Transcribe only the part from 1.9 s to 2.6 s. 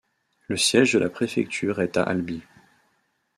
à Albi.